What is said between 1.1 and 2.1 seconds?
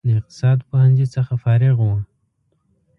څخه فارغ و.